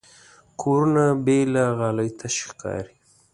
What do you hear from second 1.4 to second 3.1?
له غالۍ تش ښکاري.